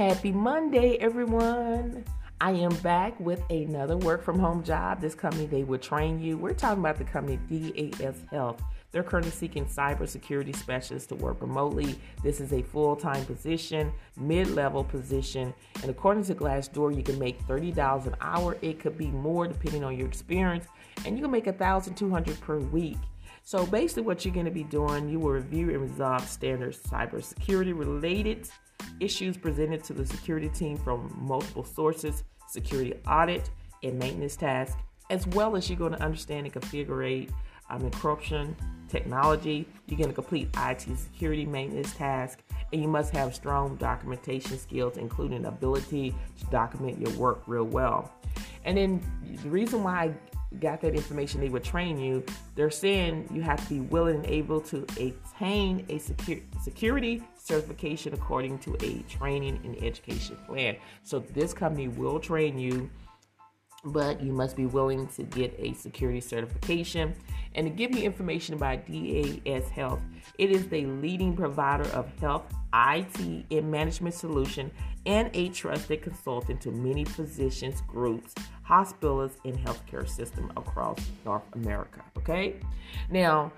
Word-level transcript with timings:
Happy 0.00 0.32
Monday, 0.32 0.96
everyone. 0.96 2.06
I 2.40 2.52
am 2.52 2.74
back 2.76 3.20
with 3.20 3.42
another 3.50 3.98
work 3.98 4.24
from 4.24 4.38
home 4.38 4.62
job. 4.62 4.98
This 4.98 5.14
company, 5.14 5.44
they 5.44 5.62
will 5.62 5.78
train 5.78 6.18
you. 6.18 6.38
We're 6.38 6.54
talking 6.54 6.80
about 6.80 6.96
the 6.96 7.04
company 7.04 7.38
DAS 7.50 8.16
Health. 8.30 8.62
They're 8.92 9.02
currently 9.02 9.30
seeking 9.30 9.66
cybersecurity 9.66 10.56
specialists 10.56 11.06
to 11.08 11.16
work 11.16 11.42
remotely. 11.42 12.00
This 12.22 12.40
is 12.40 12.54
a 12.54 12.62
full 12.62 12.96
time 12.96 13.26
position, 13.26 13.92
mid 14.16 14.48
level 14.52 14.82
position. 14.82 15.52
And 15.82 15.90
according 15.90 16.24
to 16.24 16.34
Glassdoor, 16.34 16.96
you 16.96 17.02
can 17.02 17.18
make 17.18 17.38
$30 17.46 18.06
an 18.06 18.16
hour. 18.22 18.56
It 18.62 18.80
could 18.80 18.96
be 18.96 19.08
more 19.08 19.48
depending 19.48 19.84
on 19.84 19.98
your 19.98 20.08
experience. 20.08 20.64
And 21.04 21.14
you 21.14 21.22
can 21.22 21.30
make 21.30 21.44
$1,200 21.44 22.40
per 22.40 22.58
week. 22.58 22.96
So 23.42 23.66
basically, 23.66 24.04
what 24.04 24.24
you're 24.24 24.32
going 24.32 24.46
to 24.46 24.50
be 24.50 24.64
doing, 24.64 25.10
you 25.10 25.20
will 25.20 25.32
review 25.32 25.68
and 25.68 25.82
resolve 25.82 26.26
standard 26.26 26.74
cybersecurity 26.74 27.78
related 27.78 28.48
issues 28.98 29.36
presented 29.36 29.84
to 29.84 29.92
the 29.92 30.06
security 30.06 30.48
team 30.48 30.76
from 30.76 31.14
multiple 31.20 31.64
sources, 31.64 32.24
security 32.48 32.94
audit 33.06 33.50
and 33.82 33.98
maintenance 33.98 34.36
tasks, 34.36 34.76
as 35.10 35.26
well 35.28 35.56
as 35.56 35.68
you're 35.68 35.78
going 35.78 35.92
to 35.92 36.02
understand 36.02 36.46
and 36.46 36.54
configure 36.54 37.28
um, 37.70 37.88
encryption 37.88 38.54
technology. 38.88 39.66
You're 39.86 39.98
going 39.98 40.10
to 40.10 40.14
complete 40.14 40.48
IT 40.56 40.82
security 40.98 41.46
maintenance 41.46 41.94
tasks, 41.94 42.42
and 42.72 42.82
you 42.82 42.88
must 42.88 43.14
have 43.14 43.34
strong 43.34 43.76
documentation 43.76 44.58
skills, 44.58 44.96
including 44.96 45.46
ability 45.46 46.14
to 46.40 46.46
document 46.46 46.98
your 46.98 47.10
work 47.12 47.42
real 47.46 47.64
well. 47.64 48.12
And 48.64 48.76
then 48.76 49.00
the 49.42 49.48
reason 49.48 49.82
why 49.82 50.14
got 50.58 50.80
that 50.80 50.94
information, 50.94 51.40
they 51.40 51.48
would 51.48 51.62
train 51.62 51.98
you. 51.98 52.24
They're 52.56 52.70
saying 52.70 53.28
you 53.32 53.42
have 53.42 53.62
to 53.68 53.74
be 53.74 53.80
willing 53.80 54.16
and 54.16 54.26
able 54.26 54.60
to 54.62 54.84
attain 54.98 55.86
a 55.88 55.98
security 56.60 57.22
certification 57.36 58.14
according 58.14 58.58
to 58.60 58.76
a 58.84 59.02
training 59.08 59.60
and 59.64 59.80
education 59.82 60.36
plan. 60.46 60.76
So 61.04 61.20
this 61.20 61.52
company 61.54 61.88
will 61.88 62.18
train 62.18 62.58
you, 62.58 62.90
but 63.84 64.22
you 64.22 64.32
must 64.32 64.56
be 64.56 64.66
willing 64.66 65.06
to 65.08 65.22
get 65.22 65.54
a 65.58 65.72
security 65.74 66.20
certification. 66.20 67.14
And 67.54 67.66
to 67.66 67.70
give 67.70 67.94
you 67.96 68.02
information 68.02 68.54
about 68.54 68.86
DAS 68.86 69.68
Health, 69.70 70.00
it 70.38 70.50
is 70.50 70.68
the 70.68 70.86
leading 70.86 71.36
provider 71.36 71.88
of 71.90 72.10
health 72.20 72.44
IT 72.72 73.46
and 73.50 73.70
management 73.70 74.14
solution 74.14 74.70
and 75.06 75.30
a 75.34 75.48
trusted 75.48 76.02
consultant 76.02 76.60
to 76.60 76.70
many 76.70 77.04
physicians 77.04 77.80
groups 77.82 78.34
hospitals 78.62 79.32
and 79.44 79.58
healthcare 79.58 80.08
system 80.08 80.52
across 80.56 80.98
North 81.24 81.42
America. 81.54 82.04
Okay, 82.16 82.60
now 83.10 83.50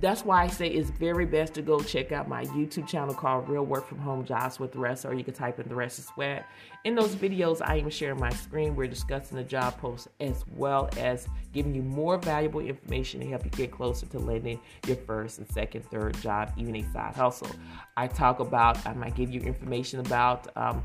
that's 0.00 0.24
why 0.24 0.44
I 0.44 0.46
say 0.46 0.68
it's 0.68 0.90
very 0.90 1.26
best 1.26 1.54
to 1.54 1.62
go 1.62 1.80
check 1.80 2.10
out 2.10 2.26
my 2.26 2.44
YouTube 2.46 2.88
channel 2.88 3.14
called 3.14 3.48
Real 3.48 3.64
Work 3.64 3.86
from 3.86 3.98
Home 3.98 4.24
Jobs 4.24 4.58
with 4.58 4.72
Theresa, 4.72 5.08
or 5.08 5.14
you 5.14 5.24
can 5.24 5.34
type 5.34 5.60
in 5.60 5.68
the 5.68 5.74
rest 5.74 5.98
of 5.98 6.06
sweat. 6.06 6.46
In 6.84 6.94
those 6.94 7.14
videos, 7.14 7.60
I 7.62 7.76
am 7.76 7.90
sharing 7.90 8.18
my 8.18 8.30
screen. 8.30 8.74
We're 8.74 8.88
discussing 8.88 9.36
the 9.36 9.44
job 9.44 9.78
post 9.78 10.08
as 10.18 10.44
well 10.56 10.88
as 10.96 11.28
giving 11.52 11.74
you 11.74 11.82
more 11.82 12.16
valuable 12.16 12.60
information 12.60 13.20
to 13.20 13.28
help 13.28 13.44
you 13.44 13.50
get 13.50 13.70
closer 13.70 14.06
to 14.06 14.18
landing 14.18 14.58
your 14.86 14.96
first 14.96 15.38
and 15.38 15.48
second, 15.48 15.84
third 15.90 16.18
job, 16.22 16.52
even 16.56 16.76
a 16.76 16.82
side 16.92 17.14
hustle. 17.14 17.50
I 17.96 18.06
talk 18.06 18.40
about, 18.40 18.84
I 18.86 18.94
might 18.94 19.14
give 19.14 19.30
you 19.30 19.40
information 19.40 20.00
about. 20.00 20.48
Um, 20.56 20.82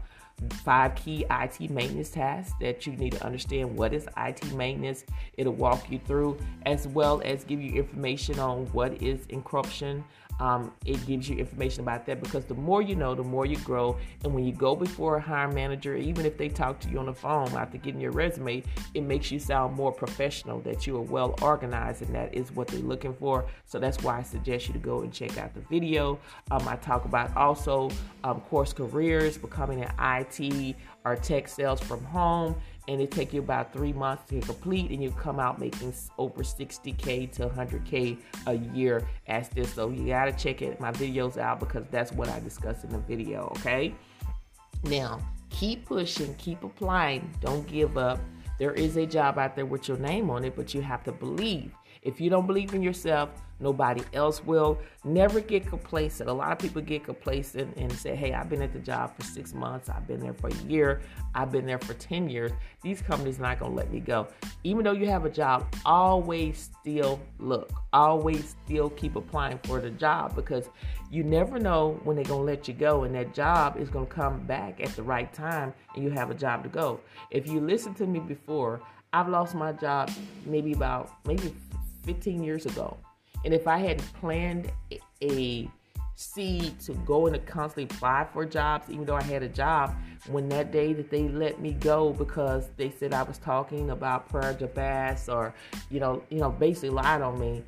five 0.63 0.95
key 0.95 1.25
IT 1.29 1.69
maintenance 1.69 2.09
tasks 2.09 2.53
that 2.59 2.85
you 2.85 2.93
need 2.93 3.13
to 3.13 3.23
understand 3.23 3.75
what 3.75 3.93
is 3.93 4.07
IT 4.17 4.53
maintenance. 4.53 5.05
It'll 5.37 5.53
walk 5.53 5.89
you 5.89 5.99
through 5.99 6.37
as 6.65 6.87
well 6.87 7.21
as 7.23 7.43
give 7.43 7.61
you 7.61 7.73
information 7.73 8.39
on 8.39 8.65
what 8.67 9.01
is 9.01 9.25
encryption, 9.27 10.03
um, 10.39 10.73
it 10.85 11.05
gives 11.05 11.29
you 11.29 11.37
information 11.37 11.81
about 11.81 12.05
that 12.07 12.21
because 12.21 12.45
the 12.45 12.53
more 12.53 12.81
you 12.81 12.95
know, 12.95 13.15
the 13.15 13.23
more 13.23 13.45
you 13.45 13.57
grow. 13.57 13.97
And 14.23 14.33
when 14.33 14.43
you 14.43 14.51
go 14.51 14.75
before 14.75 15.17
a 15.17 15.21
hiring 15.21 15.55
manager, 15.55 15.95
even 15.95 16.25
if 16.25 16.37
they 16.37 16.49
talk 16.49 16.79
to 16.81 16.89
you 16.89 16.99
on 16.99 17.05
the 17.05 17.13
phone 17.13 17.47
after 17.53 17.77
getting 17.77 18.01
your 18.01 18.11
resume, 18.11 18.63
it 18.93 19.01
makes 19.01 19.31
you 19.31 19.39
sound 19.39 19.75
more 19.75 19.91
professional, 19.91 20.59
that 20.61 20.85
you 20.85 20.97
are 20.97 21.01
well 21.01 21.35
organized, 21.41 22.01
and 22.01 22.13
that 22.13 22.33
is 22.33 22.51
what 22.51 22.67
they're 22.67 22.79
looking 22.81 23.13
for. 23.13 23.45
So 23.65 23.79
that's 23.79 24.03
why 24.03 24.19
I 24.19 24.23
suggest 24.23 24.67
you 24.67 24.73
to 24.73 24.79
go 24.79 25.01
and 25.01 25.13
check 25.13 25.37
out 25.37 25.53
the 25.53 25.61
video. 25.61 26.19
Um, 26.51 26.67
I 26.67 26.75
talk 26.75 27.05
about 27.05 27.35
also 27.37 27.89
um, 28.23 28.41
course 28.41 28.73
careers, 28.73 29.37
becoming 29.37 29.83
an 29.83 29.91
IT 29.99 30.24
or 31.03 31.15
tech 31.15 31.47
sales 31.47 31.79
from 31.81 32.03
home 32.03 32.55
and 32.87 33.01
it 33.01 33.11
take 33.11 33.33
you 33.33 33.39
about 33.39 33.73
three 33.73 33.93
months 33.93 34.29
to 34.29 34.39
complete 34.41 34.91
and 34.91 35.01
you 35.01 35.11
come 35.11 35.39
out 35.39 35.59
making 35.59 35.93
over 36.17 36.43
60k 36.43 37.31
to 37.31 37.47
100k 37.47 38.17
a 38.47 38.53
year 38.53 39.07
as 39.27 39.49
this. 39.49 39.73
So 39.73 39.89
you 39.89 40.07
got 40.07 40.25
to 40.25 40.31
check 40.31 40.61
it 40.61 40.79
my 40.79 40.91
videos 40.91 41.37
out 41.37 41.59
because 41.59 41.85
that's 41.89 42.11
what 42.11 42.29
i 42.29 42.39
discuss 42.39 42.83
in 42.83 42.91
the 42.91 42.99
video 42.99 43.51
okay? 43.57 43.93
Now 44.83 45.19
keep 45.49 45.85
pushing 45.85 46.33
keep 46.35 46.63
applying 46.63 47.31
don't 47.41 47.67
give 47.67 47.97
up. 47.97 48.19
There 48.57 48.71
is 48.71 48.95
a 48.95 49.05
job 49.05 49.37
out 49.37 49.55
there 49.55 49.65
with 49.65 49.87
your 49.87 49.97
name 49.97 50.29
on 50.29 50.43
it 50.43 50.55
but 50.55 50.73
you 50.73 50.81
have 50.81 51.03
to 51.05 51.11
believe 51.11 51.71
if 52.01 52.21
you 52.21 52.29
don't 52.29 52.47
believe 52.47 52.73
in 52.73 52.81
yourself 52.81 53.29
Nobody 53.59 54.03
else 54.13 54.43
will. 54.43 54.79
Never 55.05 55.39
get 55.39 55.65
complacent. 55.65 56.29
A 56.29 56.33
lot 56.33 56.51
of 56.51 56.59
people 56.59 56.81
get 56.81 57.05
complacent 57.05 57.75
and 57.77 57.91
say, 57.91 58.15
hey, 58.15 58.33
I've 58.33 58.49
been 58.49 58.61
at 58.61 58.73
the 58.73 58.79
job 58.79 59.15
for 59.15 59.23
six 59.23 59.53
months. 59.53 59.87
I've 59.87 60.05
been 60.07 60.19
there 60.19 60.33
for 60.33 60.49
a 60.49 60.55
year. 60.63 61.01
I've 61.33 61.51
been 61.51 61.65
there 61.65 61.79
for 61.79 61.93
10 61.93 62.29
years. 62.29 62.51
These 62.83 63.01
companies 63.01 63.39
are 63.39 63.43
not 63.43 63.59
to 63.59 63.67
let 63.67 63.91
me 63.91 64.01
go. 64.01 64.27
Even 64.63 64.83
though 64.83 64.91
you 64.91 65.07
have 65.07 65.23
a 65.23 65.29
job, 65.29 65.73
always 65.85 66.69
still 66.81 67.19
look. 67.39 67.71
Always 67.93 68.55
still 68.65 68.89
keep 68.89 69.15
applying 69.15 69.59
for 69.59 69.79
the 69.79 69.91
job 69.91 70.35
because 70.35 70.69
you 71.09 71.23
never 71.23 71.57
know 71.57 71.99
when 72.03 72.17
they're 72.17 72.25
to 72.25 72.35
let 72.35 72.67
you 72.67 72.73
go 72.73 73.03
and 73.03 73.15
that 73.15 73.33
job 73.33 73.77
is 73.77 73.89
to 73.91 74.05
come 74.05 74.45
back 74.45 74.81
at 74.81 74.93
the 74.97 75.03
right 75.03 75.31
time 75.33 75.73
and 75.95 76.03
you 76.03 76.09
have 76.09 76.29
a 76.29 76.35
job 76.35 76.63
to 76.63 76.69
go. 76.69 76.99
If 77.31 77.47
you 77.47 77.61
listen 77.61 77.93
to 77.95 78.05
me 78.05 78.19
before, 78.19 78.81
I've 79.13 79.29
lost 79.29 79.55
my 79.55 79.71
job 79.71 80.11
maybe 80.45 80.73
about 80.73 81.09
maybe 81.25 81.55
15 82.05 82.43
years 82.43 82.65
ago. 82.65 82.97
And 83.43 83.53
if 83.53 83.67
I 83.67 83.77
hadn't 83.77 84.13
planned 84.13 84.71
a 85.21 85.69
seed 86.15 86.79
to 86.79 86.93
go 87.05 87.27
and 87.27 87.35
to 87.35 87.41
constantly 87.41 87.83
apply 87.95 88.27
for 88.31 88.45
jobs, 88.45 88.89
even 88.89 89.05
though 89.05 89.15
I 89.15 89.23
had 89.23 89.43
a 89.43 89.49
job, 89.49 89.93
when 90.27 90.47
that 90.49 90.71
day 90.71 90.93
that 90.93 91.09
they 91.09 91.27
let 91.27 91.59
me 91.59 91.73
go 91.73 92.13
because 92.13 92.69
they 92.77 92.89
said 92.89 93.13
I 93.13 93.23
was 93.23 93.37
talking 93.37 93.91
about 93.91 94.29
Prayer 94.29 94.53
Jabez 94.53 95.29
or, 95.29 95.53
you 95.89 95.99
know, 95.99 96.23
you 96.29 96.39
know, 96.39 96.49
basically 96.49 96.89
lied 96.89 97.21
on 97.21 97.39
me, 97.39 97.63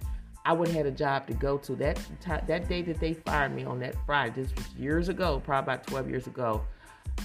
I 0.45 0.53
wouldn't 0.53 0.77
have 0.77 0.85
had 0.85 0.93
a 0.93 0.97
job 0.97 1.27
to 1.27 1.33
go 1.33 1.57
to. 1.57 1.75
That 1.75 1.99
that 2.47 2.69
day 2.69 2.81
that 2.83 2.99
they 3.01 3.13
fired 3.13 3.53
me 3.53 3.65
on 3.65 3.79
that 3.79 3.95
Friday, 4.05 4.41
this 4.41 4.55
was 4.55 4.65
years 4.75 5.09
ago, 5.09 5.41
probably 5.43 5.73
about 5.73 5.87
12 5.87 6.09
years 6.09 6.27
ago. 6.27 6.63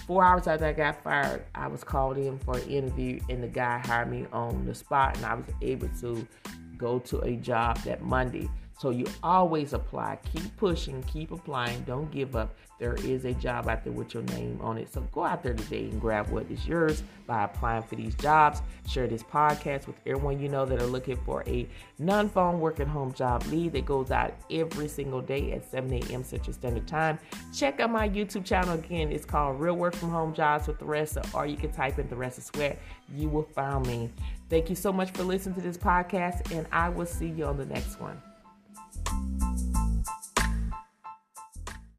Four 0.06 0.24
hours 0.24 0.48
after 0.48 0.66
I 0.66 0.72
got 0.72 1.04
fired, 1.04 1.44
I 1.54 1.68
was 1.68 1.84
called 1.84 2.18
in 2.18 2.38
for 2.40 2.56
an 2.56 2.68
interview, 2.68 3.20
and 3.28 3.42
the 3.42 3.48
guy 3.48 3.78
hired 3.78 4.10
me 4.10 4.26
on 4.32 4.64
the 4.64 4.74
spot, 4.74 5.16
and 5.16 5.24
I 5.24 5.34
was 5.34 5.44
able 5.60 5.88
to 6.00 6.26
go 6.82 6.98
to 6.98 7.20
a 7.20 7.36
job 7.36 7.78
that 7.84 8.02
Monday. 8.02 8.50
So 8.82 8.90
you 8.90 9.06
always 9.22 9.74
apply. 9.74 10.18
Keep 10.34 10.56
pushing, 10.56 11.04
keep 11.04 11.30
applying. 11.30 11.82
Don't 11.82 12.10
give 12.10 12.34
up. 12.34 12.56
There 12.80 12.94
is 12.94 13.24
a 13.24 13.32
job 13.32 13.68
out 13.68 13.84
there 13.84 13.92
with 13.92 14.12
your 14.12 14.24
name 14.24 14.58
on 14.60 14.76
it. 14.76 14.92
So 14.92 15.02
go 15.12 15.22
out 15.22 15.44
there 15.44 15.54
today 15.54 15.84
and 15.84 16.00
grab 16.00 16.30
what 16.30 16.50
is 16.50 16.66
yours 16.66 17.04
by 17.24 17.44
applying 17.44 17.84
for 17.84 17.94
these 17.94 18.16
jobs. 18.16 18.60
Share 18.88 19.06
this 19.06 19.22
podcast 19.22 19.86
with 19.86 19.94
everyone 20.04 20.40
you 20.40 20.48
know 20.48 20.66
that 20.66 20.82
are 20.82 20.86
looking 20.86 21.16
for 21.18 21.44
a 21.46 21.68
non 22.00 22.28
phone 22.28 22.58
work 22.58 22.80
at 22.80 22.88
home 22.88 23.12
job 23.12 23.44
lead 23.52 23.72
that 23.74 23.86
goes 23.86 24.10
out 24.10 24.34
every 24.50 24.88
single 24.88 25.22
day 25.22 25.52
at 25.52 25.70
7 25.70 25.92
a.m. 25.92 26.24
Central 26.24 26.52
Standard 26.52 26.88
Time. 26.88 27.20
Check 27.54 27.78
out 27.78 27.90
my 27.90 28.08
YouTube 28.08 28.44
channel 28.44 28.74
again. 28.74 29.12
It's 29.12 29.24
called 29.24 29.60
Real 29.60 29.76
Work 29.76 29.94
from 29.94 30.10
Home 30.10 30.34
Jobs 30.34 30.66
with 30.66 30.80
Theresa, 30.80 31.22
or 31.34 31.46
you 31.46 31.56
can 31.56 31.70
type 31.70 32.00
in 32.00 32.08
the 32.08 32.16
rest 32.16 32.38
of 32.38 32.42
sweat. 32.42 32.80
You 33.14 33.28
will 33.28 33.44
find 33.44 33.86
me. 33.86 34.10
Thank 34.50 34.68
you 34.68 34.74
so 34.74 34.92
much 34.92 35.12
for 35.12 35.22
listening 35.22 35.54
to 35.54 35.60
this 35.60 35.78
podcast, 35.78 36.50
and 36.50 36.66
I 36.72 36.88
will 36.88 37.06
see 37.06 37.28
you 37.28 37.44
on 37.44 37.56
the 37.56 37.66
next 37.66 38.00
one. 38.00 38.20